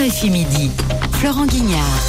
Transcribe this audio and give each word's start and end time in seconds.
RFI 0.00 0.30
Midi, 0.30 0.70
Florent 1.12 1.44
Guignard. 1.44 2.00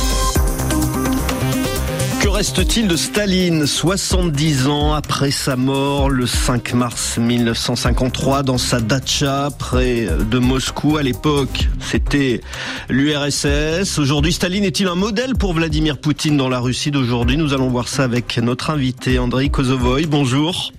Que 2.22 2.30
reste-t-il 2.30 2.88
de 2.88 2.96
Staline 2.96 3.66
70 3.66 4.68
ans 4.68 4.94
après 4.94 5.30
sa 5.30 5.58
mort 5.58 6.10
le 6.10 6.26
5 6.26 6.74
mars 6.74 7.18
1953 7.18 8.44
dans 8.44 8.58
sa 8.58 8.80
datcha 8.80 9.50
près 9.60 10.08
de 10.08 10.40
Moscou 10.40 10.96
À 10.96 11.04
l'époque, 11.04 11.68
c'était 11.82 12.40
l'URSS. 12.88 14.00
Aujourd'hui, 14.00 14.32
Staline 14.32 14.64
est-il 14.64 14.88
un 14.88 14.96
modèle 14.96 15.36
pour 15.36 15.52
Vladimir 15.52 15.98
Poutine 15.98 16.38
dans 16.38 16.48
la 16.48 16.60
Russie 16.60 16.92
d'aujourd'hui? 16.92 17.36
Nous 17.36 17.54
allons 17.54 17.68
voir 17.68 17.90
ça 17.90 18.06
avec 18.06 18.38
notre 18.38 18.70
invité 18.70 19.20
Andrei 19.20 19.50
Kozovoy. 19.50 20.06
Bonjour. 20.06 20.72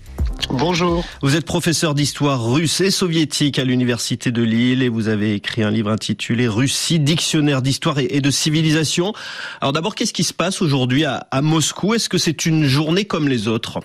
Bonjour. 0.51 1.05
Vous 1.23 1.37
êtes 1.37 1.45
professeur 1.45 1.95
d'histoire 1.95 2.45
russe 2.45 2.81
et 2.81 2.91
soviétique 2.91 3.59
à 3.59 3.65
l'université 3.65 4.31
de 4.31 4.43
Lille 4.43 4.83
et 4.83 4.89
vous 4.89 5.09
avez 5.09 5.35
écrit 5.35 5.63
un 5.63 5.71
livre 5.71 5.91
intitulé 5.91 6.49
Russie, 6.49 6.99
dictionnaire 6.99 7.63
d'histoire 7.63 7.99
et 7.99 8.21
de 8.21 8.31
civilisation. 8.31 9.13
Alors 9.61 9.73
d'abord, 9.73 9.95
qu'est-ce 9.95 10.13
qui 10.13 10.25
se 10.25 10.35
passe 10.35 10.61
aujourd'hui 10.61 11.05
à, 11.05 11.27
Moscou? 11.43 11.95
Est-ce 11.95 12.09
que 12.09 12.19
c'est 12.19 12.47
une 12.47 12.65
journée 12.65 13.05
comme 13.05 13.29
les 13.29 13.49
autres? 13.49 13.81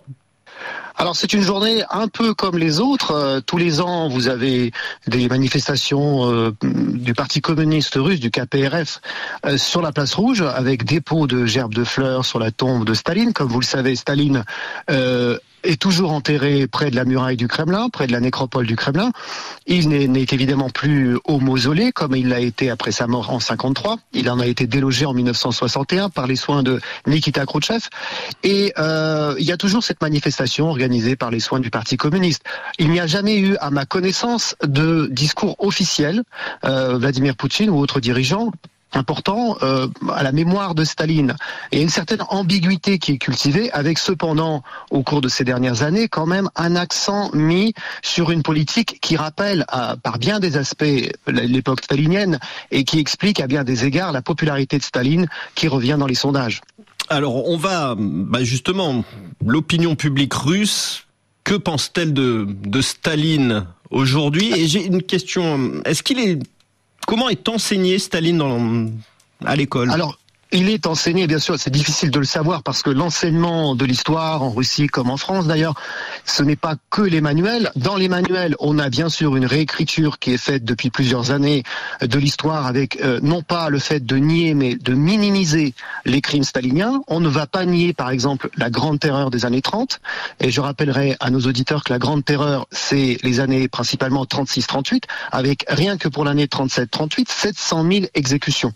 Alors 1.00 1.16
c'est 1.16 1.34
une 1.34 1.44
journée 1.44 1.84
un 1.92 2.08
peu 2.08 2.34
comme 2.34 2.58
les 2.58 2.80
autres. 2.80 3.12
Euh, 3.12 3.40
tous 3.40 3.58
les 3.58 3.82
ans, 3.82 4.10
vous 4.10 4.28
avez 4.28 4.72
des 5.06 5.28
manifestations 5.28 6.32
euh, 6.32 6.52
du 6.64 7.14
Parti 7.14 7.40
communiste 7.40 7.96
russe, 7.96 8.20
du 8.20 8.32
KPRF, 8.32 9.00
euh, 9.46 9.58
sur 9.58 9.84
la 9.84 9.92
place 9.92 10.16
rouge, 10.16 10.42
avec 10.42 10.86
dépôt 10.86 11.28
de 11.28 11.46
gerbes 11.46 11.76
de 11.76 11.84
fleurs 11.84 12.26
sur 12.26 12.40
la 12.40 12.50
tombe 12.50 12.84
de 12.84 12.96
Staline. 12.96 13.32
Comme 13.32 13.48
vous 13.48 13.60
le 13.60 13.66
savez, 13.66 13.96
Staline 13.96 14.44
est 15.64 15.82
toujours 15.82 16.12
enterré 16.12 16.68
près 16.68 16.92
de 16.92 16.96
la 16.96 17.06
muraille 17.06 17.38
du 17.38 17.48
Kremlin, 17.48 17.90
près 17.90 18.08
de 18.08 18.12
la 18.12 18.20
nécropole 18.20 18.66
du 18.66 18.76
Kremlin. 18.76 19.12
Il 19.66 19.90
n'est 19.90 20.28
évidemment 20.32 20.70
plus 20.70 21.18
au 21.26 21.40
mausolée 21.40 21.92
comme 21.92 22.16
il 22.16 22.30
l'a 22.30 22.40
été 22.40 22.70
après 22.70 22.92
sa 22.92 23.08
mort 23.08 23.30
en 23.32 23.40
53. 23.40 23.98
Il 24.14 24.30
en 24.30 24.40
a 24.40 24.46
été 24.46 24.68
délogé 24.68 25.06
en 25.06 25.14
1961 25.14 26.10
par 26.10 26.28
les 26.28 26.36
soins 26.36 26.64
de 26.64 26.80
Nikita 27.06 27.46
Khrouchtchev. 27.46 27.88
Et 28.44 28.74
euh, 28.78 29.36
il 29.40 29.46
y 29.46 29.52
a 29.52 29.58
toujours 29.58 29.84
cette 29.84 30.02
manifestation 30.02 30.70
organisée 30.70 31.16
par 31.16 31.32
les 31.32 31.40
soins 31.40 31.60
du 31.60 31.70
Parti 31.70 31.98
communiste. 31.98 32.44
Il 32.80 32.90
n'y 32.90 33.00
a 33.00 33.08
jamais 33.08 33.38
eu, 33.38 33.58
à 33.58 33.70
ma 33.70 33.86
connaissance, 33.86 34.56
de 34.64 35.08
discours 35.12 35.56
officiel, 35.60 36.24
euh, 36.66 36.98
Vladimir 36.98 37.36
Poutine 37.36 37.70
ou 37.70 37.78
autres 37.78 38.00
dirigeants 38.00 38.52
important 38.94 39.58
euh, 39.62 39.88
à 40.14 40.24
la 40.24 40.32
mémoire 40.32 40.76
de 40.76 40.84
Staline. 40.84 41.36
Et 41.72 41.82
une 41.82 41.90
certaine 41.90 42.22
ambiguïté 42.30 43.00
qui 43.00 43.14
est 43.14 43.18
cultivée, 43.18 43.72
avec 43.72 43.98
cependant, 43.98 44.64
au 44.92 45.04
cours 45.04 45.22
de 45.22 45.30
ces 45.30 45.44
dernières 45.44 45.84
années, 45.84 46.08
quand 46.08 46.26
même 46.26 46.50
un 46.56 46.76
accent 46.76 47.30
mis 47.34 47.74
sur 48.02 48.32
une 48.32 48.44
politique 48.44 49.00
qui 49.02 49.18
rappelle, 49.18 49.66
par 50.04 50.20
bien 50.20 50.40
des 50.40 50.58
aspects, 50.58 50.86
l'époque 51.28 51.84
stalinienne, 51.84 52.40
et 52.72 52.84
qui 52.84 53.00
explique 53.00 53.40
à 53.40 53.48
bien 53.48 53.64
des 53.64 53.86
égards 53.86 54.12
la 54.12 54.22
popularité 54.22 54.78
de 54.78 54.84
Staline 54.84 55.28
qui 55.56 55.68
revient 55.68 55.98
dans 56.00 56.08
les 56.08 56.16
sondages. 56.16 56.62
Alors, 57.10 57.48
on 57.48 57.58
va, 57.58 57.96
bah 57.98 58.44
justement, 58.44 59.04
l'opinion 59.46 59.96
publique 59.96 60.34
russe, 60.34 61.06
que 61.44 61.56
pense-t-elle 61.56 62.14
de, 62.14 62.48
de 62.48 62.82
Staline 62.82 63.66
aujourd'hui? 63.90 64.52
Et 64.54 64.68
j'ai 64.68 64.86
une 64.86 65.02
question, 65.02 65.82
est-ce 65.86 66.04
qu'il 66.04 66.20
est 66.20 66.40
Comment 67.08 67.30
est 67.30 67.48
enseigné 67.48 68.00
Staline 68.00 68.38
dans, 68.38 68.92
à 69.46 69.56
l'école? 69.56 69.92
Alors, 69.92 70.20
il 70.52 70.70
est 70.70 70.86
enseigné, 70.86 71.26
bien 71.26 71.40
sûr, 71.40 71.58
c'est 71.58 71.70
difficile 71.70 72.12
de 72.12 72.20
le 72.20 72.26
savoir 72.26 72.64
parce 72.64 72.84
que 72.84 72.90
l'enseignement 72.90 73.76
de 73.76 73.86
l'histoire 73.86 74.44
en 74.44 74.50
Russie 74.50 74.88
comme 74.88 75.10
en 75.10 75.16
France 75.16 75.48
d'ailleurs, 75.48 75.76
ce 76.28 76.44
n'est 76.44 76.56
pas 76.56 76.76
que 76.90 77.02
les 77.02 77.22
manuels. 77.22 77.72
Dans 77.76 77.96
les 77.96 78.10
manuels, 78.10 78.56
on 78.60 78.78
a 78.80 78.90
bien 78.90 79.10
sûr 79.10 79.36
une 79.36 79.46
réécriture 79.46 80.20
qui 80.20 80.34
est 80.34 80.38
faite 80.38 80.66
depuis 80.66 80.90
plusieurs 80.90 81.32
années 81.32 81.64
de 82.02 82.20
l'histoire 82.20 82.68
avec 82.68 83.02
euh, 83.02 83.20
non 83.24 83.42
pas 83.42 83.70
le 83.70 83.80
fait 83.80 84.06
de 84.06 84.18
nier 84.18 84.54
mais 84.54 84.76
de 84.76 84.94
minimiser 84.94 85.74
les 86.06 86.22
crimes 86.22 86.44
staliniens. 86.44 87.02
On 87.08 87.20
ne 87.20 87.30
va 87.30 87.48
pas 87.48 87.66
nier 87.66 87.94
par 87.94 88.10
exemple 88.10 88.50
la 88.58 88.70
grande 88.70 89.00
terreur 89.00 89.32
des 89.32 89.46
années 89.46 89.62
30 89.62 90.02
et 90.42 90.52
je 90.52 90.62
rappellerai 90.62 91.16
à 91.20 91.30
nos 91.30 91.40
auditeurs 91.40 91.84
que 91.84 91.94
la 91.94 92.00
grande 92.00 92.26
terreur 92.26 92.68
c'est 92.72 93.18
les 93.24 93.40
années 93.40 93.68
principalement 93.68 94.26
36-38 94.26 95.04
avec 95.32 95.66
rien 95.70 95.98
que 95.98 96.10
pour 96.10 96.26
l'année 96.26 96.46
37-38 96.46 97.26
700 97.30 97.86
000 97.90 98.06
exécutions 98.14 98.74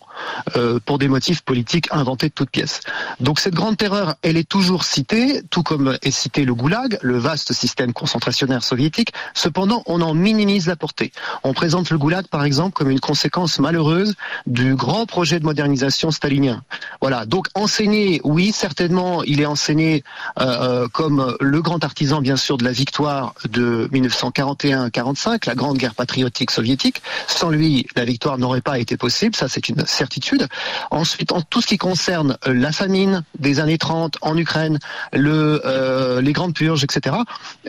euh, 0.55 0.79
pour 0.85 0.97
des 0.99 1.09
motifs 1.09 1.41
politiques 1.41 1.87
inventé 1.91 2.29
de 2.29 2.33
toutes 2.33 2.49
pièces. 2.49 2.79
Donc 3.19 3.39
cette 3.39 3.55
grande 3.55 3.77
terreur, 3.77 4.15
elle 4.21 4.37
est 4.37 4.47
toujours 4.47 4.85
citée, 4.85 5.41
tout 5.49 5.63
comme 5.63 5.97
est 6.01 6.11
cité 6.11 6.45
le 6.45 6.55
goulag, 6.55 6.97
le 7.01 7.17
vaste 7.17 7.40
système 7.53 7.93
concentrationnaire 7.93 8.63
soviétique. 8.63 9.13
Cependant, 9.33 9.83
on 9.85 10.01
en 10.01 10.13
minimise 10.13 10.67
la 10.67 10.75
portée. 10.75 11.11
On 11.43 11.53
présente 11.53 11.89
le 11.89 11.97
goulag, 11.97 12.27
par 12.27 12.43
exemple, 12.43 12.73
comme 12.73 12.89
une 12.89 12.99
conséquence 12.99 13.59
malheureuse 13.59 14.15
du 14.45 14.75
grand 14.75 15.05
projet 15.05 15.39
de 15.39 15.45
modernisation 15.45 16.11
stalinien. 16.11 16.63
Voilà. 17.01 17.25
Donc 17.25 17.47
enseigner, 17.55 18.21
oui, 18.23 18.51
certainement, 18.51 19.23
il 19.23 19.41
est 19.41 19.45
enseigné 19.45 20.03
euh, 20.39 20.43
euh, 20.43 20.87
comme 20.87 21.35
le 21.39 21.61
grand 21.61 21.83
artisan, 21.83 22.21
bien 22.21 22.37
sûr, 22.37 22.57
de 22.57 22.63
la 22.63 22.71
victoire 22.71 23.33
de 23.49 23.89
1941-45, 23.91 25.47
la 25.47 25.55
grande 25.55 25.77
guerre 25.77 25.95
patriotique 25.95 26.51
soviétique. 26.51 27.01
Sans 27.27 27.49
lui, 27.49 27.87
la 27.95 28.05
victoire 28.05 28.37
n'aurait 28.37 28.61
pas 28.61 28.79
été 28.79 28.97
possible. 28.97 29.35
Ça, 29.35 29.47
c'est 29.47 29.69
une 29.69 29.85
certitude. 29.85 30.47
Ensuite, 30.91 31.31
en 31.31 31.41
tout 31.41 31.61
ce 31.61 31.67
qui 31.67 31.77
concerne 31.77 32.37
la 32.45 32.71
famine 32.71 33.23
des 33.39 33.59
années 33.59 33.77
30 33.77 34.17
en 34.21 34.37
Ukraine, 34.37 34.79
euh, 35.15 36.21
les 36.21 36.33
grandes 36.33 36.53
purges, 36.53 36.83
etc., 36.83 37.15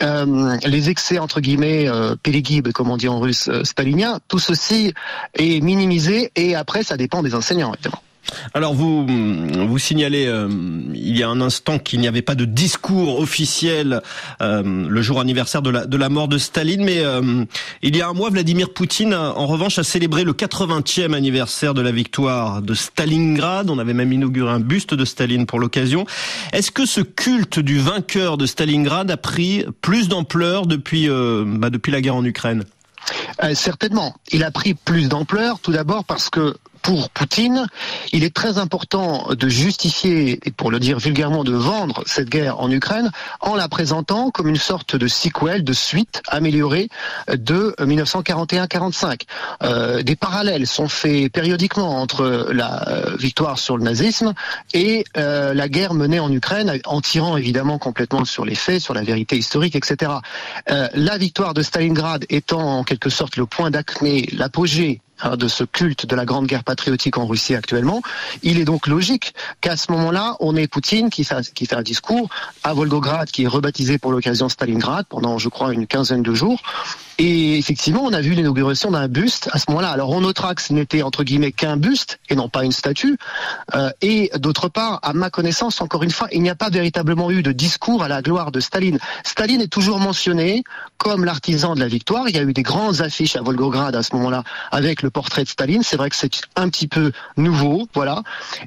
euh, 0.01 0.57
les 0.65 0.89
excès 0.89 1.19
entre 1.19 1.39
guillemets 1.39 1.87
euh, 1.87 2.15
comme 2.73 2.89
on 2.89 2.97
dit 2.97 3.07
en 3.07 3.19
russe, 3.19 3.49
staliniens, 3.63 4.19
tout 4.27 4.39
ceci 4.39 4.93
est 5.35 5.61
minimisé 5.61 6.31
et 6.35 6.55
après 6.55 6.83
ça 6.83 6.97
dépend 6.97 7.23
des 7.23 7.35
enseignants 7.35 7.73
évidemment. 7.73 8.01
Alors 8.53 8.73
vous 8.73 9.05
vous 9.05 9.77
signalez 9.77 10.27
euh, 10.27 10.47
il 10.93 11.17
y 11.17 11.23
a 11.23 11.29
un 11.29 11.41
instant 11.41 11.79
qu'il 11.79 11.99
n'y 11.99 12.07
avait 12.07 12.21
pas 12.21 12.35
de 12.35 12.45
discours 12.45 13.19
officiel 13.19 14.01
euh, 14.41 14.63
le 14.63 15.01
jour 15.01 15.19
anniversaire 15.19 15.61
de 15.61 15.69
la, 15.69 15.85
de 15.85 15.97
la 15.97 16.09
mort 16.09 16.27
de 16.27 16.37
Staline, 16.37 16.83
mais 16.83 16.99
euh, 16.99 17.45
il 17.81 17.95
y 17.95 18.01
a 18.01 18.07
un 18.07 18.13
mois, 18.13 18.29
Vladimir 18.29 18.73
Poutine, 18.73 19.13
en 19.13 19.45
revanche, 19.47 19.79
a 19.79 19.83
célébré 19.83 20.23
le 20.23 20.33
80e 20.33 21.13
anniversaire 21.13 21.73
de 21.73 21.81
la 21.81 21.91
victoire 21.91 22.61
de 22.61 22.73
Stalingrad. 22.73 23.69
On 23.69 23.79
avait 23.79 23.93
même 23.93 24.13
inauguré 24.13 24.51
un 24.51 24.59
buste 24.59 24.93
de 24.93 25.05
Staline 25.05 25.45
pour 25.45 25.59
l'occasion. 25.59 26.05
Est-ce 26.51 26.71
que 26.71 26.85
ce 26.85 27.01
culte 27.01 27.59
du 27.59 27.79
vainqueur 27.79 28.37
de 28.37 28.45
Stalingrad 28.45 29.09
a 29.11 29.17
pris 29.17 29.65
plus 29.81 30.07
d'ampleur 30.07 30.65
depuis, 30.65 31.07
bah, 31.07 31.69
depuis 31.69 31.91
la 31.91 32.01
guerre 32.01 32.15
en 32.15 32.25
Ukraine? 32.25 32.63
Certainement. 33.53 34.15
Il 34.31 34.43
a 34.43 34.51
pris 34.51 34.73
plus 34.73 35.09
d'ampleur, 35.09 35.59
tout 35.59 35.71
d'abord 35.71 36.05
parce 36.05 36.29
que 36.29 36.55
pour 36.83 37.09
Poutine, 37.09 37.67
il 38.11 38.23
est 38.23 38.33
très 38.33 38.57
important 38.57 39.29
de 39.29 39.47
justifier, 39.47 40.39
et 40.45 40.51
pour 40.51 40.69
le 40.69 40.79
dire 40.79 40.99
vulgairement, 40.99 41.45
de 41.45 41.53
vendre 41.53 42.03
cette 42.05 42.29
guerre 42.29 42.59
en 42.59 42.69
Ukraine 42.69 43.09
en 43.39 43.55
la 43.55 43.69
présentant 43.69 44.29
comme 44.31 44.49
une 44.49 44.57
sorte 44.57 44.97
de 44.97 45.07
sequel, 45.07 45.63
de 45.63 45.73
suite 45.73 46.21
améliorée 46.27 46.89
de 47.33 47.73
1941-45. 47.79 49.21
Euh, 49.63 50.03
des 50.03 50.17
parallèles 50.17 50.67
sont 50.67 50.89
faits 50.89 51.31
périodiquement 51.31 52.01
entre 52.01 52.49
la 52.51 52.89
euh, 52.89 53.15
victoire 53.17 53.59
sur 53.59 53.77
le 53.77 53.83
nazisme 53.83 54.33
et 54.73 55.05
euh, 55.17 55.53
la 55.53 55.69
guerre 55.69 55.93
menée 55.93 56.19
en 56.19 56.31
Ukraine, 56.31 56.79
en 56.85 56.99
tirant 56.99 57.37
évidemment 57.37 57.77
complètement 57.77 58.25
sur 58.25 58.43
les 58.43 58.55
faits, 58.55 58.81
sur 58.81 58.93
la 58.93 59.03
vérité 59.03 59.37
historique, 59.37 59.75
etc. 59.75 60.11
la 60.67 61.17
victoire 61.17 61.53
de 61.53 61.61
Stalingrad 61.61 62.25
étant 62.29 62.79
en 62.79 62.83
quelque 62.83 63.09
sorte 63.09 63.37
le 63.37 63.45
point 63.45 63.71
d'acné, 63.71 64.27
l'apogée 64.33 64.99
Hein, 65.23 65.37
de 65.37 65.47
ce 65.47 65.63
culte 65.63 66.05
de 66.05 66.15
la 66.15 66.25
grande 66.25 66.47
guerre 66.47 66.65
patriotique 66.65 67.17
en 67.17 67.25
Russie 67.25 67.55
actuellement, 67.55 68.01
il 68.41 68.59
est 68.59 68.65
donc 68.65 68.87
logique 68.87 69.33
qu'à 69.61 69.77
ce 69.77 69.89
moment-là, 69.93 70.35
on 70.41 70.55
ait 70.55 70.67
Poutine 70.67 71.09
qui 71.09 71.23
fait, 71.23 71.53
qui 71.53 71.65
fait 71.65 71.75
un 71.75 71.81
discours 71.81 72.29
à 72.63 72.73
Volgograd, 72.73 73.31
qui 73.31 73.43
est 73.43 73.47
rebaptisé 73.47 73.97
pour 73.97 74.11
l'occasion 74.11 74.49
Stalingrad 74.49 75.05
pendant, 75.07 75.37
je 75.37 75.47
crois, 75.47 75.73
une 75.73 75.87
quinzaine 75.87 76.23
de 76.23 76.33
jours, 76.33 76.61
et 77.17 77.57
effectivement, 77.57 78.01
on 78.03 78.13
a 78.13 78.21
vu 78.21 78.31
l'inauguration 78.31 78.91
d'un 78.91 79.07
buste 79.07 79.49
à 79.51 79.59
ce 79.59 79.65
moment-là. 79.69 79.89
Alors 79.89 80.09
on 80.09 80.21
notera 80.21 80.55
que 80.55 80.61
ce 80.61 80.73
n'était 80.73 81.03
entre 81.03 81.23
guillemets 81.23 81.51
qu'un 81.51 81.77
buste 81.77 82.19
et 82.29 82.35
non 82.35 82.49
pas 82.49 82.63
une 82.63 82.71
statue. 82.71 83.17
Euh, 83.75 83.91
et 84.01 84.31
d'autre 84.37 84.67
part, 84.67 84.99
à 85.03 85.13
ma 85.13 85.29
connaissance, 85.29 85.81
encore 85.81 86.03
une 86.03 86.11
fois, 86.11 86.27
il 86.31 86.41
n'y 86.41 86.49
a 86.49 86.55
pas 86.55 86.69
véritablement 86.69 87.29
eu 87.29 87.43
de 87.43 87.51
discours 87.51 88.03
à 88.03 88.07
la 88.07 88.21
gloire 88.21 88.51
de 88.51 88.59
Staline. 88.59 88.97
Staline 89.23 89.61
est 89.61 89.67
toujours 89.67 89.99
mentionné 89.99 90.63
comme 90.97 91.25
l'artisan 91.25 91.75
de 91.75 91.79
la 91.79 91.87
victoire. 91.87 92.29
Il 92.29 92.35
y 92.35 92.39
a 92.39 92.43
eu 92.43 92.53
des 92.53 92.63
grandes 92.63 93.01
affiches 93.01 93.35
à 93.35 93.41
Volgograd 93.41 93.95
à 93.95 94.03
ce 94.03 94.15
moment-là 94.15 94.43
avec 94.71 95.01
le 95.01 95.09
portrait 95.09 95.43
de 95.43 95.49
Staline. 95.49 95.83
C'est 95.83 95.97
vrai 95.97 96.09
que 96.09 96.15
c'est 96.15 96.31
un 96.55 96.69
petit 96.69 96.87
peu 96.87 97.11
nouveau, 97.37 97.87
voilà. 97.93 98.23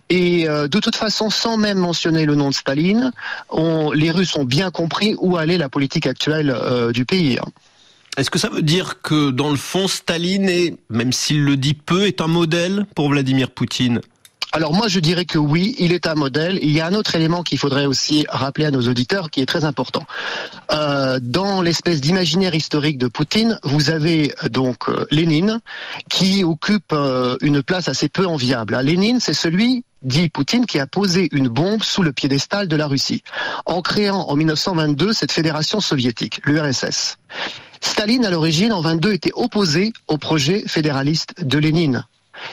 Et 0.08 0.48
euh, 0.48 0.68
de 0.68 0.78
toute 0.78 0.96
façon, 0.96 1.30
sans 1.30 1.56
même 1.56 1.78
mentionner 1.78 2.26
le 2.26 2.34
nom 2.36 2.50
de 2.50 2.54
Staline, 2.54 3.12
on, 3.50 3.90
les 3.90 4.10
Russes 4.10 4.36
ont 4.36 4.44
bien 4.44 4.70
compris 4.70 5.16
où 5.18 5.36
allait 5.36 5.58
la 5.58 5.68
politique 5.68 6.06
actuelle 6.06 6.50
euh, 6.50 6.92
du 6.92 7.04
pays. 7.04 7.38
Est-ce 8.16 8.30
que 8.30 8.38
ça 8.38 8.48
veut 8.48 8.62
dire 8.62 9.02
que 9.02 9.30
dans 9.30 9.50
le 9.50 9.56
fond, 9.56 9.88
Staline, 9.88 10.76
même 10.88 11.12
s'il 11.12 11.44
le 11.44 11.56
dit 11.56 11.74
peu, 11.74 12.06
est 12.06 12.22
un 12.22 12.28
modèle 12.28 12.86
pour 12.94 13.10
Vladimir 13.10 13.50
Poutine? 13.50 14.00
Alors 14.52 14.72
moi 14.72 14.88
je 14.88 15.00
dirais 15.00 15.26
que 15.26 15.36
oui, 15.36 15.74
il 15.78 15.92
est 15.92 16.06
un 16.06 16.14
modèle. 16.14 16.58
Il 16.62 16.70
y 16.70 16.80
a 16.80 16.86
un 16.86 16.94
autre 16.94 17.14
élément 17.14 17.42
qu'il 17.42 17.58
faudrait 17.58 17.84
aussi 17.84 18.24
rappeler 18.30 18.64
à 18.64 18.70
nos 18.70 18.80
auditeurs 18.88 19.30
qui 19.30 19.42
est 19.42 19.46
très 19.46 19.66
important. 19.66 20.04
Euh, 20.72 21.18
dans 21.20 21.60
l'espèce 21.60 22.00
d'imaginaire 22.00 22.54
historique 22.54 22.96
de 22.96 23.06
Poutine, 23.06 23.58
vous 23.64 23.90
avez 23.90 24.32
donc 24.50 24.88
euh, 24.88 25.04
Lénine 25.10 25.60
qui 26.08 26.42
occupe 26.42 26.94
euh, 26.94 27.36
une 27.42 27.62
place 27.62 27.88
assez 27.88 28.08
peu 28.08 28.24
enviable. 28.24 28.74
Hein. 28.74 28.82
Lénine, 28.82 29.20
c'est 29.20 29.34
celui 29.34 29.84
dit 30.02 30.30
Poutine, 30.30 30.64
qui 30.64 30.78
a 30.78 30.86
posé 30.86 31.28
une 31.32 31.48
bombe 31.48 31.82
sous 31.82 32.02
le 32.02 32.12
piédestal 32.12 32.68
de 32.68 32.76
la 32.76 32.86
Russie, 32.86 33.22
en 33.66 33.82
créant 33.82 34.28
en 34.28 34.36
1922 34.36 35.12
cette 35.12 35.32
fédération 35.32 35.80
soviétique, 35.80 36.40
l'URSS. 36.44 37.18
Staline, 37.86 38.26
à 38.26 38.30
l'origine, 38.30 38.72
en 38.72 38.80
22, 38.80 39.12
était 39.12 39.30
opposé 39.34 39.92
au 40.08 40.18
projet 40.18 40.64
fédéraliste 40.66 41.42
de 41.42 41.56
Lénine. 41.56 42.04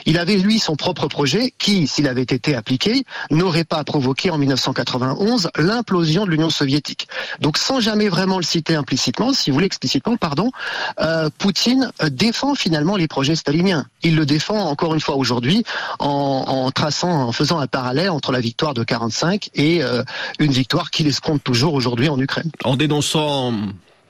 Il 0.06 0.18
avait 0.18 0.36
lui 0.36 0.58
son 0.58 0.76
propre 0.76 1.08
projet 1.08 1.52
qui, 1.58 1.86
s'il 1.86 2.08
avait 2.08 2.22
été 2.22 2.54
appliqué, 2.54 3.04
n'aurait 3.30 3.64
pas 3.64 3.82
provoqué 3.84 4.30
en 4.30 4.38
1991 4.38 5.50
l'implosion 5.58 6.24
de 6.24 6.30
l'Union 6.30 6.50
soviétique. 6.50 7.08
Donc 7.40 7.58
sans 7.58 7.80
jamais 7.80 8.08
vraiment 8.08 8.38
le 8.38 8.44
citer 8.44 8.76
implicitement, 8.76 9.32
si 9.32 9.50
vous 9.50 9.54
voulez 9.54 9.66
explicitement, 9.66 10.16
pardon, 10.16 10.50
euh, 11.00 11.28
Poutine 11.36 11.90
défend 12.10 12.54
finalement 12.54 12.96
les 12.96 13.08
projets 13.08 13.36
staliniens. 13.36 13.86
Il 14.02 14.16
le 14.16 14.24
défend 14.24 14.58
encore 14.58 14.94
une 14.94 15.00
fois 15.00 15.16
aujourd'hui 15.16 15.64
en, 15.98 16.44
en, 16.46 16.70
traçant, 16.70 17.10
en 17.10 17.32
faisant 17.32 17.58
un 17.58 17.66
parallèle 17.66 18.10
entre 18.10 18.32
la 18.32 18.40
victoire 18.40 18.72
de 18.72 18.84
45 18.84 19.50
et 19.54 19.82
euh, 19.82 20.02
une 20.38 20.52
victoire 20.52 20.90
qu'il 20.90 21.08
escompte 21.08 21.44
toujours 21.44 21.74
aujourd'hui 21.74 22.08
en 22.08 22.18
Ukraine. 22.18 22.50
En 22.62 22.76
dénonçant 22.76 23.52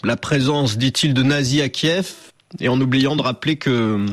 la 0.04 0.16
présence, 0.16 0.78
dit-il, 0.78 1.14
de 1.14 1.22
nazis 1.22 1.62
à 1.62 1.68
Kiev 1.68 2.12
et 2.60 2.68
en 2.68 2.80
oubliant 2.80 3.16
de 3.16 3.22
rappeler 3.22 3.56
que 3.56 4.06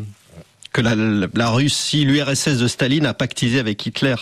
que 0.74 0.82
la, 0.82 0.96
la 0.96 1.50
Russie, 1.50 2.06
l'URSS 2.06 2.58
de 2.58 2.68
Staline 2.68 3.06
a 3.06 3.14
pactisé 3.14 3.60
avec 3.60 3.86
Hitler. 3.86 4.16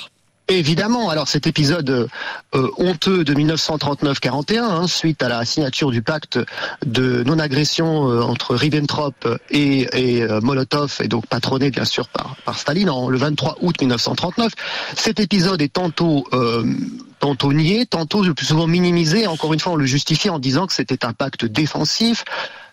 Évidemment, 0.51 1.10
alors 1.10 1.28
cet 1.28 1.46
épisode 1.46 2.10
euh, 2.56 2.68
honteux 2.78 3.24
de 3.24 3.36
1939-41, 3.36 4.60
hein, 4.62 4.88
suite 4.88 5.22
à 5.22 5.30
la 5.30 5.46
signature 5.46 5.92
du 5.92 6.01
pacte 6.01 6.40
de 6.84 7.22
non-agression 7.24 8.10
euh, 8.10 8.22
entre 8.22 8.56
Ribbentrop 8.56 9.28
et, 9.51 9.88
euh, 9.94 10.42
Molotov, 10.42 10.98
et 11.04 11.07
donc 11.07 11.28
patronné 11.28 11.69
bien 11.69 11.86
sûr 11.86 12.07
par, 12.07 12.36
par 12.46 12.57
Staline 12.57 12.90
en, 12.90 13.10
le 13.10 13.19
23 13.19 13.57
août 13.62 13.80
1939, 13.80 14.51
cet 14.96 15.19
épisode 15.19 15.62
est 15.62 15.72
tantôt 15.72 16.25
tantôt 17.19 17.54
nié, 17.54 17.86
tantôt 17.86 18.24
le 18.24 18.34
plus 18.34 18.46
souvent 18.46 18.66
minimisé. 18.66 19.28
Encore 19.28 19.54
une 19.54 19.60
fois, 19.60 19.74
on 19.74 19.75
le 19.75 19.86
justifie 19.86 20.30
en 20.30 20.40
disant 20.40 20.68
que 20.68 20.74
c'était 20.74 21.06
un 21.06 21.13
pacte 21.13 21.46
défensif. 21.46 22.24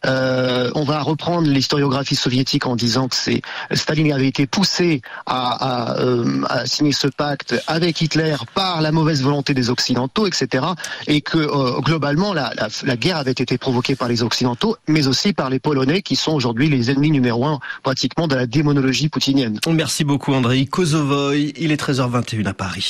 Euh, 0.06 0.70
on 0.74 0.84
va 0.84 1.00
reprendre 1.00 1.48
l'historiographie 1.48 2.16
soviétique 2.16 2.66
en 2.66 2.76
disant 2.76 3.08
que 3.08 3.16
c'est 3.16 3.42
Staline 3.72 4.12
avait 4.12 4.28
été 4.28 4.46
poussé 4.46 5.02
à, 5.26 5.94
à, 5.94 6.00
euh, 6.00 6.42
à, 6.48 6.66
signer 6.66 6.92
ce 6.92 7.08
pacte 7.08 7.54
avec 7.66 8.00
Hitler 8.00 8.36
par 8.54 8.82
la 8.82 8.92
mauvaise 8.92 9.22
volonté 9.22 9.54
des 9.54 9.70
Occidentaux, 9.70 10.26
etc. 10.26 10.64
Et 11.06 11.20
que 11.20 11.38
euh, 11.38 11.80
globalement 11.80 12.32
la, 12.32 12.52
la, 12.56 12.68
la, 12.84 12.96
guerre 12.96 13.16
avait 13.16 13.32
été 13.32 13.58
provoquée 13.58 13.96
par 13.96 14.08
les 14.08 14.22
Occidentaux, 14.22 14.76
mais 14.88 15.06
aussi 15.06 15.32
par 15.32 15.50
les 15.50 15.58
Polonais 15.58 16.02
qui 16.02 16.16
sont 16.16 16.32
aujourd'hui 16.32 16.68
les 16.68 16.90
ennemis 16.90 17.10
numéro 17.10 17.44
un 17.46 17.58
pratiquement 17.82 18.28
de 18.28 18.34
la 18.34 18.46
démonologie 18.46 19.08
poutinienne. 19.08 19.58
Merci 19.68 20.04
beaucoup 20.04 20.32
André 20.34 20.66
Kozovoy. 20.66 21.52
Il 21.56 21.72
est 21.72 21.80
13h21 21.80 22.46
à 22.46 22.54
Paris. 22.54 22.84